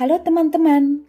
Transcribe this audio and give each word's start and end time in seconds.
Halo 0.00 0.16
teman-teman, 0.24 1.04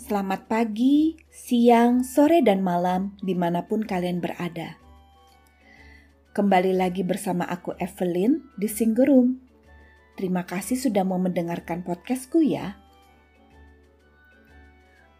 selamat 0.00 0.48
pagi, 0.48 1.12
siang, 1.28 2.00
sore, 2.00 2.40
dan 2.40 2.64
malam 2.64 3.20
di 3.20 3.36
mana 3.36 3.68
pun 3.68 3.84
kalian 3.84 4.16
berada. 4.16 4.80
Kembali 6.32 6.72
lagi 6.72 7.04
bersama 7.04 7.44
aku 7.44 7.76
Evelyn 7.76 8.48
di 8.56 8.64
Singgerum. 8.64 9.36
Terima 10.16 10.48
kasih 10.48 10.80
sudah 10.80 11.04
mau 11.04 11.20
mendengarkan 11.20 11.84
podcastku 11.84 12.40
ya. 12.40 12.80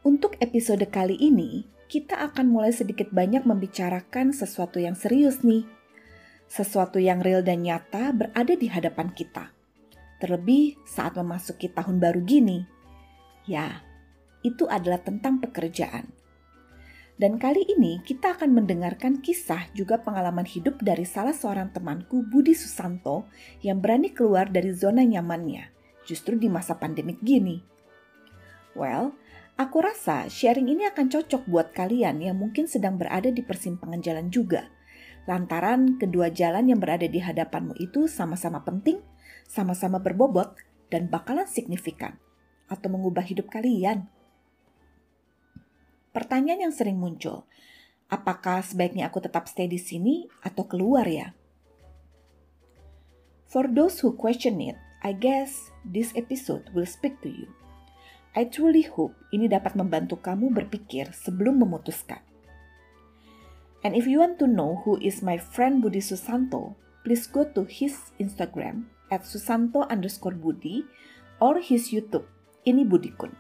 Untuk 0.01 0.41
episode 0.41 0.89
kali 0.89 1.21
ini, 1.21 1.69
kita 1.93 2.25
akan 2.25 2.49
mulai 2.49 2.73
sedikit 2.73 3.13
banyak 3.13 3.45
membicarakan 3.45 4.33
sesuatu 4.33 4.81
yang 4.81 4.97
serius 4.97 5.45
nih. 5.45 5.69
Sesuatu 6.49 6.97
yang 6.97 7.21
real 7.21 7.45
dan 7.45 7.69
nyata 7.69 8.17
berada 8.17 8.57
di 8.57 8.73
hadapan 8.73 9.13
kita. 9.13 9.53
Terlebih 10.23 10.79
saat 10.87 11.19
memasuki 11.19 11.67
tahun 11.67 11.99
baru 11.99 12.23
gini. 12.23 12.63
Ya, 13.43 13.83
itu 14.47 14.71
adalah 14.71 15.03
tentang 15.03 15.43
pekerjaan. 15.43 16.15
Dan 17.19 17.43
kali 17.43 17.67
ini 17.67 17.99
kita 18.07 18.39
akan 18.39 18.55
mendengarkan 18.55 19.19
kisah 19.19 19.67
juga 19.75 19.99
pengalaman 19.99 20.47
hidup 20.47 20.79
dari 20.79 21.03
salah 21.03 21.35
seorang 21.35 21.75
temanku 21.75 22.23
Budi 22.23 22.55
Susanto 22.55 23.27
yang 23.67 23.83
berani 23.83 24.15
keluar 24.15 24.47
dari 24.47 24.71
zona 24.71 25.03
nyamannya 25.03 25.75
justru 26.07 26.39
di 26.39 26.47
masa 26.47 26.79
pandemik 26.79 27.19
gini. 27.23 27.59
Well, 28.79 29.19
Aku 29.61 29.85
rasa 29.85 30.33
sharing 30.33 30.73
ini 30.73 30.89
akan 30.89 31.13
cocok 31.13 31.45
buat 31.45 31.77
kalian 31.77 32.25
yang 32.25 32.41
mungkin 32.41 32.65
sedang 32.65 32.97
berada 32.97 33.29
di 33.29 33.45
persimpangan 33.45 34.01
jalan 34.01 34.27
juga. 34.33 34.65
Lantaran 35.29 36.01
kedua 36.01 36.33
jalan 36.33 36.73
yang 36.73 36.81
berada 36.81 37.05
di 37.05 37.21
hadapanmu 37.21 37.77
itu 37.77 38.09
sama-sama 38.09 38.65
penting, 38.65 39.05
sama-sama 39.49 40.03
berbobot, 40.03 40.55
dan 40.93 41.09
bakalan 41.09 41.49
signifikan 41.49 42.21
atau 42.69 42.89
mengubah 42.93 43.25
hidup 43.25 43.49
kalian. 43.49 44.09
Pertanyaan 46.13 46.69
yang 46.69 46.75
sering 46.77 47.01
muncul, 47.01 47.49
apakah 48.13 48.61
sebaiknya 48.61 49.09
aku 49.09 49.25
tetap 49.25 49.49
stay 49.49 49.65
di 49.65 49.81
sini 49.81 50.29
atau 50.45 50.69
keluar 50.69 51.09
ya? 51.09 51.33
For 53.49 53.69
those 53.69 54.01
who 54.05 54.13
question 54.17 54.61
it, 54.61 54.77
I 55.01 55.17
guess 55.17 55.73
this 55.85 56.13
episode 56.13 56.69
will 56.77 56.89
speak 56.89 57.21
to 57.25 57.33
you. 57.33 57.49
I 58.33 58.49
truly 58.49 58.89
hope 58.89 59.13
ini 59.29 59.49
dapat 59.49 59.77
membantu 59.77 60.21
kamu 60.21 60.53
berpikir 60.57 61.13
sebelum 61.13 61.61
memutuskan. 61.61 62.21
And 63.85 63.93
if 63.93 64.09
you 64.09 64.23
want 64.25 64.41
to 64.41 64.49
know 64.49 64.81
who 64.87 64.97
is 65.03 65.21
my 65.21 65.37
friend 65.37 65.85
Budi 65.85 66.01
Susanto, 66.01 66.79
please 67.05 67.29
go 67.29 67.45
to 67.45 67.67
his 67.69 68.15
Instagram 68.17 68.89
at 69.13 69.29
susanto 69.29 69.85
underscore 69.93 70.33
budi 70.33 70.89
or 71.37 71.61
his 71.61 71.93
YouTube, 71.93 72.25
ini 72.65 72.89
Budikun. 72.89 73.37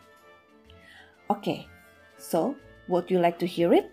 Oke, 1.33 1.41
okay, 1.41 1.61
so 2.21 2.53
would 2.93 3.09
you 3.09 3.17
like 3.17 3.41
to 3.41 3.49
hear 3.49 3.73
it? 3.73 3.89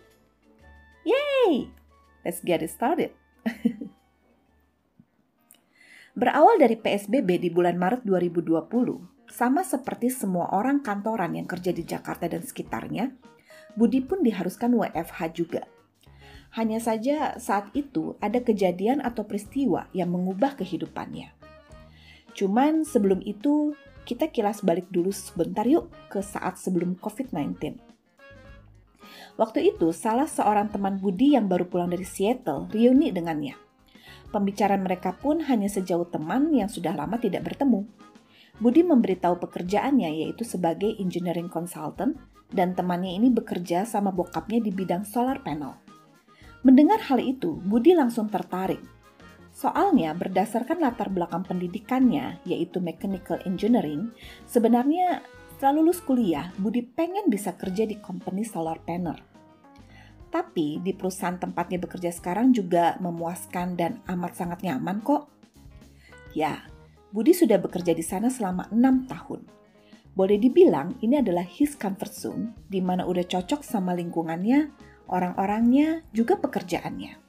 Yay! 1.08 1.72
Let's 2.28 2.44
get 2.44 2.60
it 2.60 2.76
started. 2.76 3.16
Berawal 6.20 6.60
dari 6.60 6.76
PSBB 6.76 7.40
di 7.40 7.48
bulan 7.48 7.80
Maret 7.80 8.04
2020, 8.04 8.60
sama 9.32 9.64
seperti 9.64 10.12
semua 10.12 10.52
orang 10.52 10.84
kantoran 10.84 11.32
yang 11.40 11.48
kerja 11.48 11.72
di 11.72 11.88
Jakarta 11.88 12.28
dan 12.28 12.44
sekitarnya, 12.44 13.16
Budi 13.80 14.04
pun 14.04 14.20
diharuskan 14.20 14.76
WFH 14.76 15.20
juga. 15.32 15.64
Hanya 16.60 16.84
saja 16.84 17.40
saat 17.40 17.72
itu 17.78 18.20
ada 18.20 18.44
kejadian 18.44 19.00
atau 19.00 19.24
peristiwa 19.24 19.88
yang 19.96 20.12
mengubah 20.12 20.60
kehidupannya. 20.60 21.39
Cuman 22.40 22.88
sebelum 22.88 23.20
itu, 23.28 23.76
kita 24.08 24.32
kilas 24.32 24.64
balik 24.64 24.88
dulu 24.88 25.12
sebentar 25.12 25.68
yuk 25.68 25.92
ke 26.08 26.24
saat 26.24 26.56
sebelum 26.56 26.96
COVID-19. 26.96 27.76
Waktu 29.36 29.76
itu, 29.76 29.92
salah 29.92 30.24
seorang 30.24 30.72
teman 30.72 31.04
Budi 31.04 31.36
yang 31.36 31.52
baru 31.52 31.68
pulang 31.68 31.92
dari 31.92 32.08
Seattle 32.08 32.72
reuni 32.72 33.12
dengannya. 33.12 33.60
Pembicaraan 34.32 34.88
mereka 34.88 35.20
pun 35.20 35.44
hanya 35.52 35.68
sejauh 35.68 36.08
teman 36.08 36.56
yang 36.56 36.72
sudah 36.72 36.96
lama 36.96 37.20
tidak 37.20 37.44
bertemu. 37.44 37.84
Budi 38.56 38.88
memberitahu 38.88 39.36
pekerjaannya 39.44 40.24
yaitu 40.24 40.48
sebagai 40.48 40.96
engineering 40.96 41.52
consultant 41.52 42.16
dan 42.56 42.72
temannya 42.72 43.20
ini 43.20 43.28
bekerja 43.36 43.84
sama 43.84 44.16
bokapnya 44.16 44.64
di 44.64 44.72
bidang 44.72 45.04
solar 45.04 45.44
panel. 45.44 45.76
Mendengar 46.64 47.04
hal 47.04 47.20
itu, 47.20 47.60
Budi 47.64 47.96
langsung 47.96 48.32
tertarik. 48.32 48.99
Soalnya 49.60 50.16
berdasarkan 50.16 50.80
latar 50.80 51.12
belakang 51.12 51.44
pendidikannya 51.44 52.40
yaitu 52.48 52.80
mechanical 52.80 53.44
engineering, 53.44 54.16
sebenarnya 54.48 55.20
setelah 55.52 55.84
lulus 55.84 56.00
kuliah, 56.00 56.56
Budi 56.56 56.80
pengen 56.80 57.28
bisa 57.28 57.52
kerja 57.60 57.84
di 57.84 58.00
company 58.00 58.48
solar 58.48 58.80
panel. 58.80 59.20
Tapi 60.32 60.80
di 60.80 60.96
perusahaan 60.96 61.36
tempatnya 61.36 61.76
bekerja 61.84 62.08
sekarang 62.16 62.56
juga 62.56 62.96
memuaskan 63.04 63.76
dan 63.76 64.00
amat 64.08 64.40
sangat 64.40 64.64
nyaman 64.64 65.04
kok. 65.04 65.28
Ya, 66.32 66.64
Budi 67.12 67.36
sudah 67.36 67.60
bekerja 67.60 67.92
di 67.92 68.06
sana 68.06 68.32
selama 68.32 68.72
enam 68.72 69.12
tahun. 69.12 69.44
Boleh 70.16 70.40
dibilang 70.40 70.96
ini 71.04 71.20
adalah 71.20 71.44
his 71.44 71.76
comfort 71.76 72.16
zone, 72.16 72.56
di 72.72 72.80
mana 72.80 73.04
udah 73.04 73.28
cocok 73.28 73.60
sama 73.60 73.92
lingkungannya, 73.92 74.72
orang-orangnya, 75.12 76.08
juga 76.16 76.40
pekerjaannya. 76.40 77.20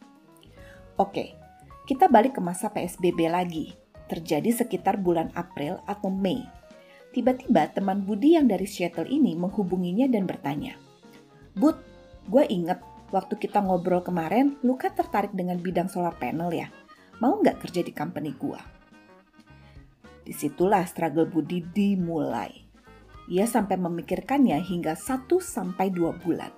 Oke, 1.01 1.40
kita 1.87 2.09
balik 2.11 2.37
ke 2.37 2.41
masa 2.43 2.69
PSBB 2.73 3.31
lagi. 3.31 3.77
Terjadi 4.11 4.51
sekitar 4.51 4.99
bulan 4.99 5.31
April 5.39 5.79
atau 5.87 6.11
Mei. 6.11 6.43
Tiba-tiba 7.11 7.71
teman 7.71 8.03
Budi 8.07 8.39
yang 8.39 8.47
dari 8.47 8.67
Seattle 8.67 9.11
ini 9.11 9.35
menghubunginya 9.35 10.07
dan 10.07 10.31
bertanya, 10.31 10.79
Bud, 11.59 11.75
gue 12.31 12.47
inget 12.47 12.79
waktu 13.11 13.35
kita 13.35 13.59
ngobrol 13.59 14.07
kemarin, 14.07 14.55
lu 14.63 14.79
kan 14.79 14.95
tertarik 14.95 15.35
dengan 15.35 15.59
bidang 15.59 15.91
solar 15.91 16.15
panel 16.15 16.55
ya? 16.55 16.71
Mau 17.19 17.43
nggak 17.43 17.59
kerja 17.67 17.83
di 17.83 17.91
company 17.91 18.31
gue? 18.39 18.61
Di 20.23 20.31
situlah 20.31 20.87
struggle 20.87 21.27
Budi 21.27 21.67
dimulai. 21.67 22.55
Ia 23.31 23.47
sampai 23.47 23.79
memikirkannya 23.79 24.59
hingga 24.63 24.95
1 24.95 25.27
sampai 25.39 25.91
2 25.91 26.23
bulan. 26.23 26.51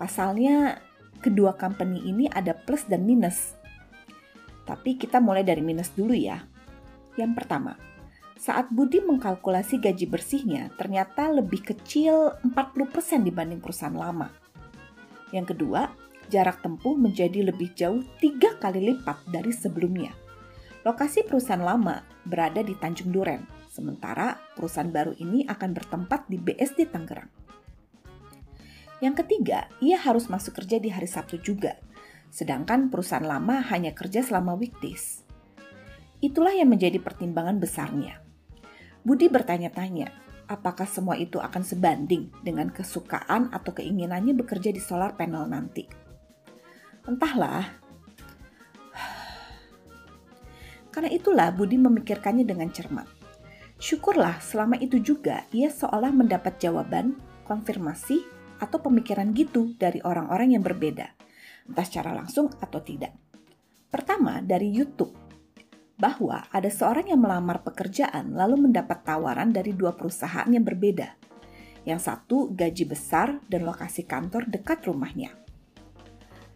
Pasalnya, 0.00 0.80
kedua 1.20 1.56
company 1.56 2.08
ini 2.08 2.24
ada 2.28 2.56
plus 2.56 2.84
dan 2.88 3.04
minus. 3.04 3.56
Tapi 4.64 4.96
kita 4.96 5.20
mulai 5.20 5.44
dari 5.44 5.60
minus 5.60 5.92
dulu 5.92 6.16
ya. 6.16 6.40
Yang 7.14 7.32
pertama, 7.36 7.76
saat 8.34 8.68
Budi 8.68 9.00
mengkalkulasi 9.00 9.78
gaji 9.78 10.04
bersihnya 10.10 10.74
ternyata 10.74 11.30
lebih 11.30 11.62
kecil 11.64 12.34
40% 12.42 13.24
dibanding 13.24 13.62
perusahaan 13.62 13.94
lama. 13.94 14.28
Yang 15.30 15.56
kedua, 15.56 15.88
jarak 16.28 16.60
tempuh 16.60 16.96
menjadi 16.96 17.46
lebih 17.46 17.72
jauh 17.72 18.02
tiga 18.20 18.56
kali 18.58 18.92
lipat 18.92 19.24
dari 19.28 19.52
sebelumnya. 19.54 20.12
Lokasi 20.84 21.24
perusahaan 21.24 21.64
lama 21.64 22.04
berada 22.28 22.60
di 22.60 22.76
Tanjung 22.76 23.08
Duren, 23.08 23.48
sementara 23.72 24.36
perusahaan 24.52 24.92
baru 24.92 25.16
ini 25.16 25.48
akan 25.48 25.70
bertempat 25.72 26.28
di 26.28 26.36
BSD 26.36 26.92
Tangerang. 26.92 27.32
Yang 29.00 29.24
ketiga, 29.24 29.68
ia 29.80 29.96
harus 29.96 30.28
masuk 30.28 30.60
kerja 30.60 30.76
di 30.76 30.92
hari 30.92 31.08
Sabtu 31.08 31.40
juga, 31.40 31.80
sedangkan 32.34 32.90
perusahaan 32.90 33.22
lama 33.22 33.62
hanya 33.70 33.94
kerja 33.94 34.26
selama 34.26 34.58
weekdays. 34.58 35.22
Itulah 36.18 36.50
yang 36.50 36.74
menjadi 36.74 36.98
pertimbangan 36.98 37.62
besarnya. 37.62 38.18
Budi 39.06 39.30
bertanya-tanya, 39.30 40.10
apakah 40.50 40.90
semua 40.90 41.14
itu 41.14 41.38
akan 41.38 41.62
sebanding 41.62 42.34
dengan 42.42 42.74
kesukaan 42.74 43.54
atau 43.54 43.70
keinginannya 43.70 44.34
bekerja 44.34 44.74
di 44.74 44.82
solar 44.82 45.14
panel 45.14 45.46
nanti. 45.46 45.86
Entahlah, 47.06 47.70
Karena 50.90 51.14
itulah 51.14 51.54
Budi 51.54 51.78
memikirkannya 51.78 52.42
dengan 52.42 52.74
cermat. 52.74 53.06
Syukurlah 53.78 54.42
selama 54.42 54.74
itu 54.82 54.98
juga 54.98 55.46
ia 55.54 55.70
seolah 55.70 56.10
mendapat 56.10 56.58
jawaban, 56.58 57.14
konfirmasi, 57.46 58.26
atau 58.58 58.80
pemikiran 58.80 59.30
gitu 59.36 59.76
dari 59.76 60.00
orang-orang 60.00 60.56
yang 60.56 60.64
berbeda, 60.64 61.12
entah 61.68 61.86
secara 61.86 62.12
langsung 62.12 62.52
atau 62.60 62.80
tidak. 62.80 63.12
Pertama, 63.88 64.42
dari 64.42 64.74
YouTube, 64.74 65.14
bahwa 65.94 66.44
ada 66.50 66.66
seorang 66.66 67.08
yang 67.14 67.22
melamar 67.22 67.62
pekerjaan 67.62 68.34
lalu 68.34 68.66
mendapat 68.68 69.06
tawaran 69.06 69.54
dari 69.54 69.70
dua 69.70 69.94
perusahaan 69.94 70.46
yang 70.50 70.66
berbeda. 70.66 71.14
Yang 71.86 72.00
satu 72.10 72.50
gaji 72.50 72.84
besar 72.88 73.38
dan 73.46 73.62
lokasi 73.62 74.08
kantor 74.08 74.48
dekat 74.50 74.82
rumahnya. 74.88 75.30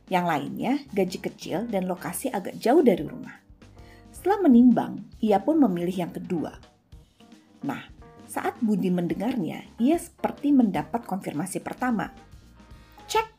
Yang 0.08 0.24
lainnya 0.24 0.72
gaji 0.90 1.18
kecil 1.20 1.58
dan 1.68 1.84
lokasi 1.84 2.32
agak 2.32 2.56
jauh 2.56 2.80
dari 2.80 3.04
rumah. 3.04 3.36
Setelah 4.08 4.48
menimbang, 4.48 5.04
ia 5.20 5.38
pun 5.38 5.60
memilih 5.60 6.08
yang 6.08 6.12
kedua. 6.12 6.56
Nah, 7.62 7.86
saat 8.24 8.56
Budi 8.58 8.88
mendengarnya, 8.90 9.68
ia 9.78 9.96
seperti 10.00 10.50
mendapat 10.50 11.04
konfirmasi 11.04 11.60
pertama. 11.62 12.10
Cek! 13.06 13.37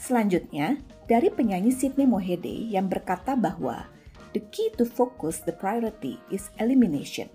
Selanjutnya, 0.00 0.80
dari 1.04 1.28
penyanyi 1.28 1.76
Sydney 1.76 2.08
Mohede 2.08 2.72
yang 2.72 2.88
berkata 2.88 3.36
bahwa 3.36 3.84
the 4.32 4.40
key 4.48 4.72
to 4.80 4.88
focus 4.88 5.44
the 5.44 5.52
priority 5.52 6.16
is 6.32 6.48
elimination. 6.56 7.28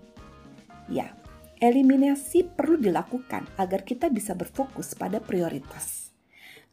Ya, 0.90 1.14
eliminasi 1.62 2.42
perlu 2.42 2.74
dilakukan 2.74 3.46
agar 3.54 3.86
kita 3.86 4.10
bisa 4.10 4.34
berfokus 4.34 4.98
pada 4.98 5.22
prioritas. 5.22 6.10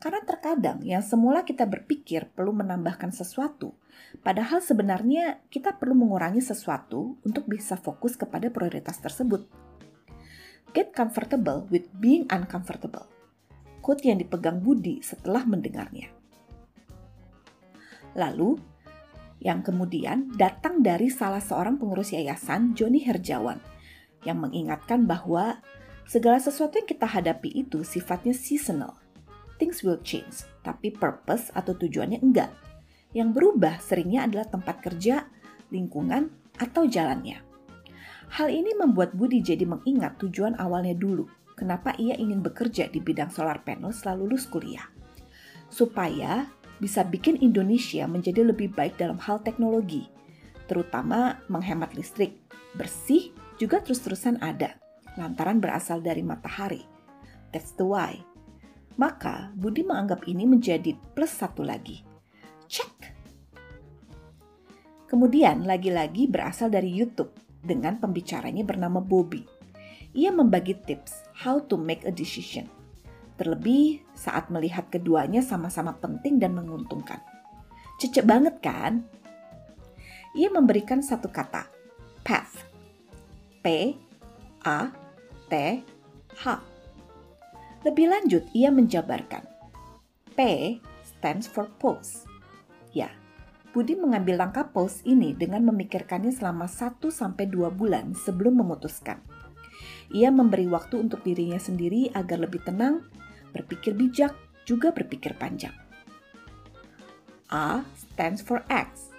Karena 0.02 0.20
terkadang 0.26 0.82
yang 0.82 1.06
semula 1.06 1.46
kita 1.46 1.70
berpikir 1.70 2.26
perlu 2.34 2.58
menambahkan 2.58 3.14
sesuatu, 3.14 3.78
padahal 4.26 4.66
sebenarnya 4.66 5.46
kita 5.54 5.78
perlu 5.78 5.94
mengurangi 5.94 6.42
sesuatu 6.42 7.22
untuk 7.22 7.46
bisa 7.46 7.78
fokus 7.78 8.18
kepada 8.18 8.50
prioritas 8.50 8.98
tersebut. 8.98 9.46
Get 10.74 10.90
comfortable 10.90 11.70
with 11.70 11.86
being 12.02 12.26
uncomfortable. 12.34 13.13
Quote 13.84 14.08
yang 14.08 14.16
dipegang 14.16 14.64
Budi 14.64 15.04
setelah 15.04 15.44
mendengarnya. 15.44 16.08
Lalu, 18.16 18.56
yang 19.44 19.60
kemudian 19.60 20.32
datang 20.40 20.80
dari 20.80 21.12
salah 21.12 21.44
seorang 21.44 21.76
pengurus 21.76 22.16
yayasan, 22.16 22.72
Joni 22.80 23.04
Herjawan, 23.04 23.60
yang 24.24 24.40
mengingatkan 24.40 25.04
bahwa 25.04 25.60
segala 26.08 26.40
sesuatu 26.40 26.80
yang 26.80 26.88
kita 26.88 27.04
hadapi 27.04 27.52
itu 27.52 27.84
sifatnya 27.84 28.32
seasonal. 28.32 28.96
Things 29.60 29.84
will 29.84 30.00
change, 30.00 30.48
tapi 30.64 30.96
purpose 30.96 31.52
atau 31.52 31.76
tujuannya 31.76 32.24
enggak. 32.24 32.56
Yang 33.12 33.36
berubah 33.36 33.84
seringnya 33.84 34.32
adalah 34.32 34.48
tempat 34.48 34.80
kerja, 34.80 35.28
lingkungan, 35.76 36.32
atau 36.56 36.88
jalannya. 36.88 37.44
Hal 38.34 38.48
ini 38.48 38.74
membuat 38.80 39.12
Budi 39.14 39.44
jadi 39.44 39.68
mengingat 39.68 40.18
tujuan 40.24 40.58
awalnya 40.58 40.96
dulu, 40.96 41.28
kenapa 41.54 41.96
ia 42.02 42.18
ingin 42.18 42.42
bekerja 42.42 42.90
di 42.90 43.00
bidang 43.00 43.30
solar 43.30 43.62
panel 43.62 43.94
setelah 43.94 44.20
lulus 44.26 44.50
kuliah. 44.50 44.86
Supaya 45.70 46.50
bisa 46.78 47.06
bikin 47.06 47.40
Indonesia 47.40 48.06
menjadi 48.10 48.44
lebih 48.44 48.76
baik 48.76 49.00
dalam 49.00 49.18
hal 49.22 49.42
teknologi, 49.42 50.10
terutama 50.68 51.40
menghemat 51.48 51.96
listrik, 51.96 52.38
bersih, 52.76 53.32
juga 53.56 53.80
terus-terusan 53.80 54.42
ada, 54.42 54.76
lantaran 55.16 55.62
berasal 55.62 56.02
dari 56.02 56.26
matahari. 56.26 56.84
That's 57.54 57.78
the 57.78 57.86
why. 57.86 58.18
Maka 58.98 59.54
Budi 59.54 59.86
menganggap 59.86 60.26
ini 60.30 60.46
menjadi 60.46 60.94
plus 61.14 61.34
satu 61.34 61.66
lagi. 61.66 62.02
Cek. 62.70 62.94
Kemudian 65.10 65.70
lagi-lagi 65.70 66.26
berasal 66.26 66.74
dari 66.74 66.90
YouTube 66.90 67.34
dengan 67.62 68.02
pembicaranya 68.02 68.66
bernama 68.66 68.98
Bobby. 68.98 69.46
Ia 70.14 70.30
membagi 70.30 70.78
tips 70.86 71.26
how 71.34 71.58
to 71.66 71.74
make 71.74 72.06
a 72.06 72.14
decision. 72.14 72.70
Terlebih 73.34 74.06
saat 74.14 74.54
melihat 74.54 74.86
keduanya 74.94 75.42
sama-sama 75.42 75.98
penting 75.98 76.38
dan 76.38 76.54
menguntungkan. 76.54 77.18
Cecek 77.98 78.22
banget 78.22 78.62
kan? 78.62 79.02
Ia 80.38 80.54
memberikan 80.54 81.02
satu 81.02 81.30
kata, 81.34 81.66
path 82.22 82.62
P 83.66 83.98
A 84.62 84.94
T 85.50 85.54
H. 86.38 86.46
Lebih 87.82 88.06
lanjut, 88.14 88.44
ia 88.54 88.70
menjabarkan. 88.70 89.46
P 90.34 90.40
stands 91.02 91.50
for 91.50 91.70
pause. 91.82 92.26
Ya, 92.94 93.10
Budi 93.74 93.98
mengambil 93.98 94.38
langkah 94.38 94.70
pause 94.70 95.02
ini 95.06 95.34
dengan 95.34 95.66
memikirkannya 95.66 96.30
selama 96.30 96.70
1-2 96.70 97.74
bulan 97.74 98.14
sebelum 98.14 98.62
memutuskan. 98.62 99.18
Ia 100.12 100.34
memberi 100.34 100.68
waktu 100.68 101.00
untuk 101.00 101.24
dirinya 101.24 101.62
sendiri 101.62 102.12
agar 102.12 102.44
lebih 102.44 102.66
tenang, 102.68 103.06
berpikir 103.56 103.96
bijak, 103.96 104.36
juga 104.68 104.92
berpikir 104.92 105.38
panjang. 105.40 105.76
A 107.54 107.86
stands 107.96 108.42
for 108.42 108.66
X. 108.68 109.14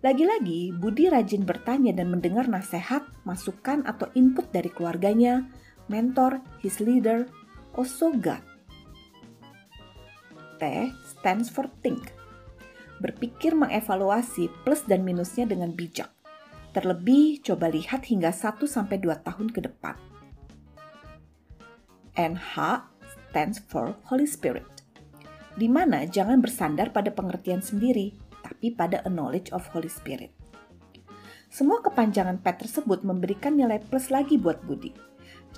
Lagi-lagi, 0.00 0.72
Budi 0.76 1.08
rajin 1.08 1.48
bertanya 1.48 1.96
dan 1.96 2.12
mendengar 2.12 2.44
nasihat, 2.44 3.04
masukan, 3.24 3.84
atau 3.88 4.08
input 4.12 4.48
dari 4.52 4.68
keluarganya, 4.68 5.48
mentor, 5.88 6.44
his 6.60 6.80
leader, 6.80 7.24
also 7.72 8.12
God. 8.12 8.40
T 10.60 10.62
stands 11.08 11.48
for 11.50 11.66
think. 11.82 12.12
Berpikir 13.02 13.58
mengevaluasi 13.58 14.52
plus 14.62 14.86
dan 14.86 15.02
minusnya 15.02 15.48
dengan 15.48 15.74
bijak. 15.74 16.13
Terlebih, 16.74 17.38
coba 17.46 17.70
lihat 17.70 18.10
hingga 18.10 18.34
1-2 18.34 19.06
tahun 19.22 19.48
ke 19.54 19.60
depan. 19.62 19.94
NH 22.18 22.54
stands 23.30 23.62
for 23.62 23.94
Holy 24.10 24.26
Spirit. 24.26 24.66
Di 25.54 25.70
mana 25.70 26.02
jangan 26.02 26.42
bersandar 26.42 26.90
pada 26.90 27.14
pengertian 27.14 27.62
sendiri, 27.62 28.18
tapi 28.42 28.74
pada 28.74 29.06
a 29.06 29.10
knowledge 29.10 29.54
of 29.54 29.62
Holy 29.70 29.86
Spirit. 29.86 30.34
Semua 31.46 31.78
kepanjangan 31.78 32.42
pet 32.42 32.66
tersebut 32.66 33.06
memberikan 33.06 33.54
nilai 33.54 33.78
plus 33.78 34.10
lagi 34.10 34.34
buat 34.34 34.58
Budi. 34.66 34.90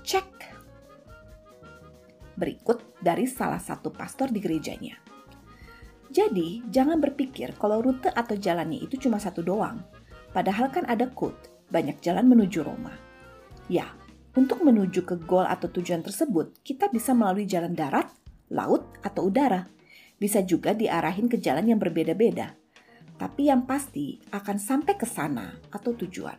Cek. 0.05 0.29
Berikut 2.37 3.01
dari 3.01 3.25
salah 3.25 3.57
satu 3.57 3.89
pastor 3.89 4.29
di 4.29 4.37
gerejanya. 4.37 5.01
Jadi, 6.13 6.61
jangan 6.69 7.01
berpikir 7.01 7.57
kalau 7.57 7.81
rute 7.81 8.13
atau 8.13 8.37
jalannya 8.37 8.85
itu 8.85 9.01
cuma 9.01 9.17
satu 9.17 9.41
doang. 9.41 9.95
Padahal 10.37 10.69
kan 10.69 10.85
ada 10.85 11.09
quote, 11.09 11.49
banyak 11.73 12.05
jalan 12.05 12.29
menuju 12.29 12.61
Roma. 12.61 12.93
Ya, 13.73 13.88
untuk 14.37 14.61
menuju 14.61 15.09
ke 15.09 15.17
goal 15.25 15.49
atau 15.49 15.73
tujuan 15.73 16.05
tersebut, 16.05 16.61
kita 16.61 16.93
bisa 16.93 17.17
melalui 17.17 17.49
jalan 17.49 17.73
darat, 17.73 18.12
laut, 18.53 18.85
atau 19.00 19.33
udara. 19.33 19.65
Bisa 20.21 20.44
juga 20.44 20.77
diarahin 20.77 21.33
ke 21.33 21.41
jalan 21.41 21.73
yang 21.73 21.81
berbeda-beda 21.81 22.53
tapi 23.17 23.49
yang 23.49 23.65
pasti 23.65 24.21
akan 24.33 24.56
sampai 24.61 24.94
ke 24.97 25.09
sana 25.09 25.56
atau 25.73 25.97
tujuan. 25.97 26.37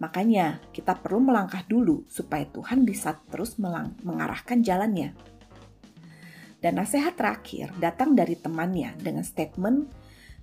Makanya 0.00 0.60
kita 0.70 1.00
perlu 1.00 1.24
melangkah 1.24 1.64
dulu 1.64 2.04
supaya 2.08 2.44
Tuhan 2.44 2.84
bisa 2.84 3.16
terus 3.32 3.56
mengarahkan 4.04 4.60
jalannya. 4.60 5.16
Dan 6.60 6.80
nasihat 6.80 7.16
terakhir 7.16 7.72
datang 7.76 8.16
dari 8.16 8.36
temannya 8.36 8.96
dengan 9.00 9.24
statement, 9.24 9.92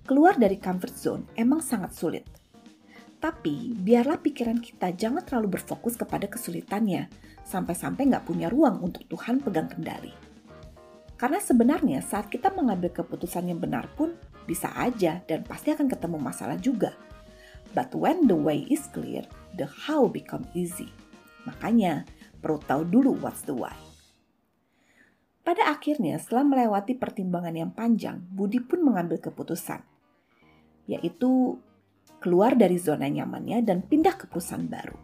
keluar 0.06 0.38
dari 0.38 0.58
comfort 0.58 0.94
zone 0.94 1.24
emang 1.34 1.62
sangat 1.62 1.94
sulit. 1.94 2.24
Tapi 3.22 3.78
biarlah 3.78 4.18
pikiran 4.18 4.58
kita 4.58 4.90
jangan 4.98 5.22
terlalu 5.22 5.54
berfokus 5.54 5.94
kepada 5.94 6.26
kesulitannya, 6.26 7.06
sampai-sampai 7.46 8.10
nggak 8.10 8.26
punya 8.26 8.50
ruang 8.50 8.82
untuk 8.82 9.06
Tuhan 9.06 9.38
pegang 9.38 9.70
kendali. 9.70 10.10
Karena 11.14 11.38
sebenarnya 11.38 12.02
saat 12.02 12.26
kita 12.26 12.50
mengambil 12.50 12.90
keputusan 12.90 13.46
yang 13.46 13.62
benar 13.62 13.86
pun 13.94 14.18
bisa 14.42 14.74
aja 14.74 15.22
dan 15.22 15.46
pasti 15.46 15.70
akan 15.70 15.86
ketemu 15.86 16.18
masalah 16.18 16.58
juga. 16.58 16.98
But 17.78 17.94
when 17.94 18.26
the 18.26 18.34
way 18.34 18.66
is 18.66 18.90
clear, 18.90 19.22
the 19.54 19.70
how 19.70 20.10
become 20.10 20.42
easy. 20.50 20.90
Makanya 21.46 22.02
perlu 22.42 22.58
tahu 22.58 22.82
dulu 22.90 23.22
what's 23.22 23.46
the 23.46 23.54
why. 23.54 23.78
Pada 25.46 25.70
akhirnya 25.70 26.18
setelah 26.18 26.42
melewati 26.42 26.98
pertimbangan 26.98 27.54
yang 27.54 27.70
panjang, 27.70 28.18
Budi 28.34 28.58
pun 28.58 28.82
mengambil 28.82 29.22
keputusan. 29.22 29.78
Yaitu 30.90 31.62
keluar 32.22 32.54
dari 32.54 32.78
zona 32.78 33.10
nyamannya 33.10 33.66
dan 33.66 33.82
pindah 33.82 34.14
ke 34.14 34.30
perusahaan 34.30 34.62
baru. 34.62 34.94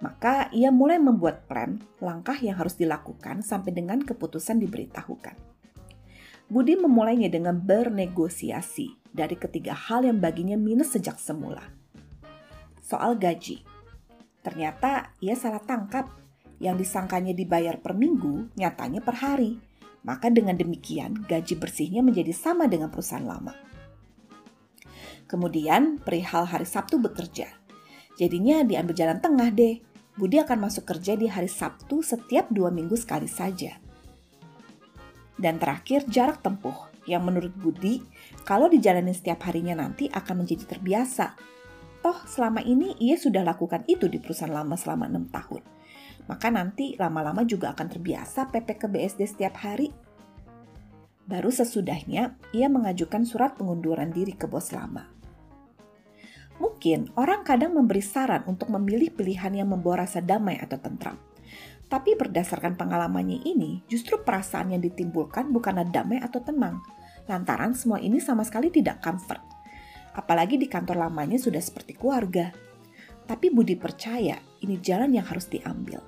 Maka 0.00 0.48
ia 0.54 0.72
mulai 0.72 0.96
membuat 0.96 1.44
plan 1.44 1.82
langkah 2.00 2.38
yang 2.38 2.56
harus 2.56 2.78
dilakukan 2.78 3.44
sampai 3.44 3.74
dengan 3.74 4.00
keputusan 4.00 4.56
diberitahukan. 4.62 5.36
Budi 6.50 6.74
memulainya 6.78 7.28
dengan 7.28 7.60
bernegosiasi 7.60 9.12
dari 9.12 9.36
ketiga 9.36 9.76
hal 9.76 10.08
yang 10.08 10.18
baginya 10.18 10.56
minus 10.56 10.96
sejak 10.96 11.20
semula. 11.20 11.62
Soal 12.80 13.20
gaji. 13.20 13.62
Ternyata 14.40 15.14
ia 15.20 15.36
salah 15.36 15.62
tangkap. 15.62 16.08
Yang 16.60 16.84
disangkanya 16.84 17.32
dibayar 17.32 17.80
per 17.80 17.96
minggu, 17.96 18.52
nyatanya 18.52 19.00
per 19.00 19.16
hari. 19.20 19.56
Maka 20.04 20.28
dengan 20.28 20.56
demikian 20.56 21.24
gaji 21.24 21.56
bersihnya 21.56 22.04
menjadi 22.04 22.36
sama 22.36 22.68
dengan 22.68 22.92
perusahaan 22.92 23.24
lama. 23.24 23.69
Kemudian 25.30 26.02
perihal 26.02 26.42
hari 26.50 26.66
Sabtu 26.66 26.98
bekerja. 26.98 27.46
Jadinya 28.18 28.66
diambil 28.66 28.98
jalan 28.98 29.22
tengah 29.22 29.54
deh 29.54 29.78
Budi 30.18 30.42
akan 30.42 30.66
masuk 30.66 30.90
kerja 30.90 31.14
di 31.14 31.30
hari 31.30 31.46
Sabtu 31.46 32.02
setiap 32.02 32.50
dua 32.50 32.74
minggu 32.74 32.98
sekali 32.98 33.30
saja. 33.30 33.78
Dan 35.38 35.56
terakhir, 35.56 36.04
jarak 36.10 36.42
tempuh 36.42 36.90
yang 37.08 37.24
menurut 37.24 37.54
Budi, 37.56 38.02
kalau 38.44 38.68
dijalani 38.68 39.14
setiap 39.14 39.46
harinya 39.48 39.78
nanti 39.78 40.10
akan 40.10 40.44
menjadi 40.44 40.76
terbiasa. 40.76 41.38
Toh 42.04 42.18
selama 42.28 42.60
ini 42.60 42.98
ia 43.00 43.16
sudah 43.16 43.40
lakukan 43.40 43.86
itu 43.88 44.10
di 44.10 44.20
perusahaan 44.20 44.52
lama 44.52 44.76
selama 44.76 45.08
enam 45.08 45.30
tahun. 45.32 45.62
Maka 46.28 46.52
nanti 46.52 46.98
lama-lama 47.00 47.46
juga 47.46 47.72
akan 47.72 47.86
terbiasa 47.88 48.52
PP 48.52 48.68
ke 48.76 48.86
BSD 48.90 49.20
setiap 49.24 49.62
hari. 49.62 49.94
Baru 51.24 51.48
sesudahnya, 51.48 52.36
ia 52.50 52.66
mengajukan 52.66 53.24
surat 53.24 53.54
pengunduran 53.56 54.10
diri 54.10 54.34
ke 54.34 54.44
bos 54.44 54.74
lama. 54.74 55.19
Mungkin 56.80 57.12
orang 57.12 57.44
kadang 57.44 57.76
memberi 57.76 58.00
saran 58.00 58.40
untuk 58.48 58.72
memilih 58.72 59.12
pilihan 59.12 59.52
yang 59.52 59.68
membawa 59.68 60.08
rasa 60.08 60.24
damai 60.24 60.56
atau 60.56 60.80
tentram. 60.80 61.20
Tapi 61.92 62.16
berdasarkan 62.16 62.80
pengalamannya 62.80 63.44
ini, 63.44 63.84
justru 63.84 64.16
perasaan 64.24 64.72
yang 64.72 64.80
ditimbulkan 64.80 65.52
bukanlah 65.52 65.84
damai 65.84 66.24
atau 66.24 66.40
tenang, 66.40 66.80
lantaran 67.28 67.76
semua 67.76 68.00
ini 68.00 68.16
sama 68.16 68.48
sekali 68.48 68.72
tidak 68.72 69.04
comfort. 69.04 69.44
Apalagi 70.16 70.56
di 70.56 70.72
kantor 70.72 71.04
lamanya 71.04 71.36
sudah 71.36 71.60
seperti 71.60 72.00
keluarga. 72.00 72.48
Tapi 73.28 73.52
Budi 73.52 73.76
percaya 73.76 74.40
ini 74.64 74.80
jalan 74.80 75.12
yang 75.12 75.28
harus 75.28 75.52
diambil. 75.52 76.00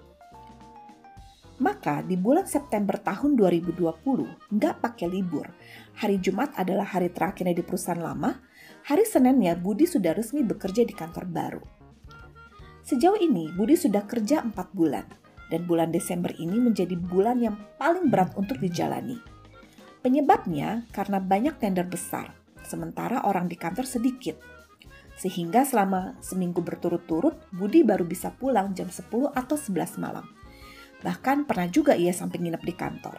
Maka 1.60 2.00
di 2.00 2.16
bulan 2.16 2.48
September 2.48 2.96
tahun 2.96 3.36
2020, 3.36 3.76
nggak 4.56 4.74
pakai 4.80 5.04
libur. 5.04 5.52
Hari 6.00 6.16
Jumat 6.16 6.56
adalah 6.56 6.88
hari 6.88 7.12
terakhirnya 7.12 7.52
di 7.52 7.60
perusahaan 7.60 8.00
lama, 8.00 8.40
hari 8.86 9.04
Seninnya 9.06 9.54
Budi 9.58 9.86
sudah 9.86 10.14
resmi 10.14 10.42
bekerja 10.46 10.82
di 10.86 10.94
kantor 10.94 11.24
baru. 11.30 11.62
Sejauh 12.82 13.18
ini 13.18 13.50
Budi 13.54 13.78
sudah 13.78 14.04
kerja 14.04 14.42
4 14.42 14.54
bulan, 14.74 15.06
dan 15.50 15.64
bulan 15.64 15.94
Desember 15.94 16.34
ini 16.34 16.58
menjadi 16.58 16.98
bulan 16.98 17.38
yang 17.38 17.56
paling 17.78 18.10
berat 18.10 18.34
untuk 18.34 18.58
dijalani. 18.58 19.18
Penyebabnya 20.02 20.86
karena 20.90 21.22
banyak 21.22 21.62
tender 21.62 21.86
besar, 21.86 22.34
sementara 22.66 23.22
orang 23.22 23.46
di 23.46 23.54
kantor 23.54 23.86
sedikit. 23.86 24.34
Sehingga 25.14 25.62
selama 25.62 26.18
seminggu 26.18 26.58
berturut-turut, 26.64 27.38
Budi 27.54 27.86
baru 27.86 28.02
bisa 28.02 28.34
pulang 28.34 28.74
jam 28.74 28.90
10 28.90 29.30
atau 29.30 29.54
11 29.54 30.02
malam 30.02 30.26
Bahkan 31.02 31.50
pernah 31.50 31.68
juga 31.68 31.98
ia 31.98 32.14
sampai 32.14 32.38
nginep 32.38 32.62
di 32.62 32.74
kantor. 32.74 33.18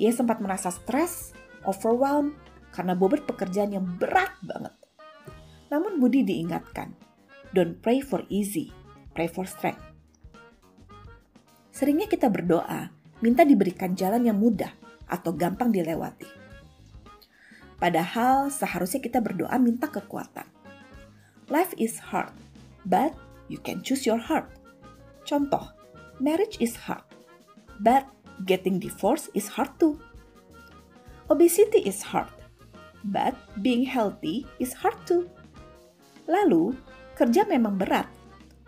Ia 0.00 0.10
sempat 0.10 0.40
merasa 0.40 0.72
stres, 0.72 1.36
overwhelmed, 1.68 2.32
karena 2.72 2.92
bobot 2.94 3.24
pekerjaan 3.24 3.74
yang 3.74 3.86
berat 3.98 4.32
banget. 4.44 4.74
Namun 5.68 6.00
Budi 6.00 6.24
diingatkan, 6.24 6.96
don't 7.52 7.76
pray 7.84 8.00
for 8.00 8.24
easy, 8.32 8.72
pray 9.12 9.28
for 9.28 9.44
strength. 9.44 9.84
Seringnya 11.72 12.10
kita 12.10 12.26
berdoa, 12.32 12.90
minta 13.20 13.44
diberikan 13.44 13.94
jalan 13.94 14.26
yang 14.26 14.40
mudah 14.40 14.72
atau 15.06 15.30
gampang 15.36 15.70
dilewati. 15.70 16.26
Padahal 17.78 18.50
seharusnya 18.50 18.98
kita 18.98 19.22
berdoa 19.22 19.54
minta 19.62 19.86
kekuatan. 19.86 20.46
Life 21.46 21.72
is 21.78 21.96
hard, 22.10 22.34
but 22.82 23.14
you 23.46 23.62
can 23.62 23.80
choose 23.80 24.02
your 24.02 24.18
heart. 24.18 24.50
Contoh, 25.22 25.70
marriage 26.18 26.58
is 26.58 26.74
hard, 26.74 27.06
but 27.78 28.04
getting 28.42 28.82
divorced 28.82 29.30
is 29.32 29.46
hard 29.54 29.70
too. 29.78 29.96
Obesity 31.30 31.86
is 31.86 32.02
hard, 32.02 32.28
but 33.04 33.34
being 33.62 33.84
healthy 33.84 34.48
is 34.58 34.74
hard 34.74 34.96
too. 35.06 35.28
Lalu, 36.26 36.76
kerja 37.14 37.46
memang 37.48 37.78
berat, 37.78 38.08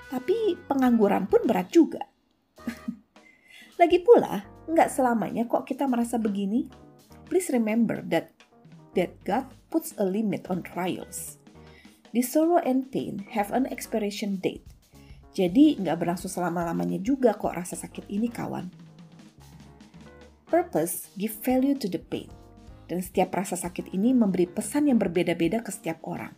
tapi 0.08 0.56
pengangguran 0.68 1.26
pun 1.26 1.44
berat 1.44 1.68
juga. 1.72 2.04
Lagi 3.80 3.98
pula, 4.02 4.44
nggak 4.68 4.92
selamanya 4.92 5.48
kok 5.48 5.66
kita 5.66 5.88
merasa 5.88 6.16
begini. 6.16 6.68
Please 7.30 7.50
remember 7.54 8.02
that 8.10 8.34
that 8.98 9.14
God 9.22 9.46
puts 9.70 9.94
a 9.98 10.04
limit 10.04 10.50
on 10.50 10.66
trials. 10.66 11.38
The 12.10 12.26
sorrow 12.26 12.58
and 12.66 12.90
pain 12.90 13.22
have 13.30 13.54
an 13.54 13.70
expiration 13.70 14.42
date 14.42 14.66
jadi 15.30 15.78
nggak 15.78 16.02
berlangsung 16.02 16.30
selama-lamanya 16.30 16.98
juga 16.98 17.34
kok 17.38 17.54
rasa 17.54 17.78
sakit 17.78 18.10
ini 18.10 18.26
kawan. 18.26 18.66
Purpose 20.50 21.14
give 21.14 21.38
value 21.46 21.78
to 21.78 21.86
the 21.86 22.02
pain. 22.02 22.26
Dan 22.90 23.06
setiap 23.06 23.30
rasa 23.38 23.54
sakit 23.54 23.94
ini 23.94 24.10
memberi 24.10 24.50
pesan 24.50 24.90
yang 24.90 24.98
berbeda-beda 24.98 25.62
ke 25.62 25.70
setiap 25.70 26.02
orang. 26.02 26.34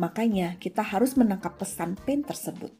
Makanya 0.00 0.56
kita 0.56 0.80
harus 0.80 1.20
menangkap 1.20 1.60
pesan 1.60 2.00
pain 2.00 2.24
tersebut. 2.24 2.72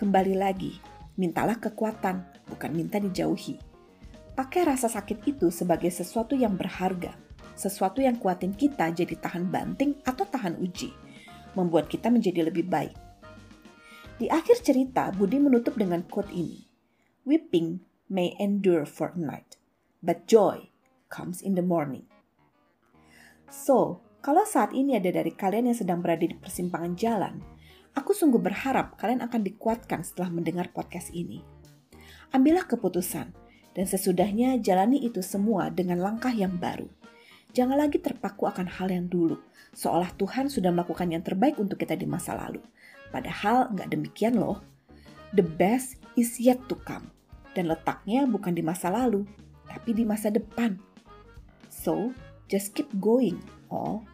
Kembali 0.00 0.32
lagi, 0.32 0.80
mintalah 1.20 1.60
kekuatan, 1.60 2.24
bukan 2.48 2.72
minta 2.72 2.96
dijauhi. 2.96 3.60
Pakai 4.32 4.64
rasa 4.64 4.88
sakit 4.88 5.28
itu 5.28 5.52
sebagai 5.52 5.92
sesuatu 5.92 6.32
yang 6.32 6.56
berharga, 6.56 7.12
sesuatu 7.52 8.00
yang 8.00 8.16
kuatin 8.16 8.56
kita 8.56 8.88
jadi 8.96 9.20
tahan 9.20 9.52
banting 9.52 10.00
atau 10.08 10.24
tahan 10.24 10.56
uji, 10.56 10.96
membuat 11.52 11.92
kita 11.92 12.08
menjadi 12.08 12.48
lebih 12.48 12.64
baik 12.64 13.04
di 14.14 14.30
akhir 14.30 14.62
cerita, 14.62 15.10
Budi 15.10 15.42
menutup 15.42 15.74
dengan 15.74 16.06
quote 16.06 16.30
ini. 16.30 16.62
Weeping 17.26 17.82
may 18.06 18.38
endure 18.38 18.86
for 18.86 19.10
a 19.10 19.18
night, 19.18 19.58
but 20.06 20.30
joy 20.30 20.70
comes 21.10 21.42
in 21.42 21.58
the 21.58 21.66
morning. 21.66 22.06
So, 23.54 24.02
kalau 24.18 24.42
saat 24.42 24.74
ini 24.74 24.98
ada 24.98 25.14
dari 25.14 25.30
kalian 25.30 25.70
yang 25.70 25.78
sedang 25.78 26.02
berada 26.02 26.26
di 26.26 26.34
persimpangan 26.34 26.98
jalan, 26.98 27.38
aku 27.94 28.10
sungguh 28.10 28.42
berharap 28.42 28.98
kalian 28.98 29.22
akan 29.22 29.46
dikuatkan 29.46 30.02
setelah 30.02 30.34
mendengar 30.34 30.74
podcast 30.74 31.14
ini. 31.14 31.38
Ambillah 32.34 32.66
keputusan, 32.66 33.30
dan 33.78 33.86
sesudahnya 33.86 34.58
jalani 34.58 35.06
itu 35.06 35.22
semua 35.22 35.70
dengan 35.70 36.02
langkah 36.02 36.34
yang 36.34 36.58
baru. 36.58 36.90
Jangan 37.54 37.78
lagi 37.78 38.02
terpaku 38.02 38.50
akan 38.50 38.66
hal 38.66 38.90
yang 38.90 39.06
dulu, 39.06 39.38
seolah 39.70 40.10
Tuhan 40.18 40.50
sudah 40.50 40.74
melakukan 40.74 41.14
yang 41.14 41.22
terbaik 41.22 41.54
untuk 41.62 41.78
kita 41.78 41.94
di 41.94 42.10
masa 42.10 42.34
lalu. 42.34 42.58
Padahal 43.14 43.70
nggak 43.70 43.86
demikian 43.94 44.34
loh. 44.34 44.58
The 45.30 45.46
best 45.46 46.02
is 46.18 46.42
yet 46.42 46.58
to 46.66 46.74
come. 46.82 47.14
Dan 47.54 47.70
letaknya 47.70 48.26
bukan 48.26 48.50
di 48.50 48.66
masa 48.66 48.90
lalu, 48.90 49.22
tapi 49.70 49.94
di 49.94 50.02
masa 50.02 50.34
depan. 50.34 50.74
So, 51.70 52.10
just 52.48 52.74
keep 52.74 52.88
going, 53.00 53.42
all. 53.70 54.06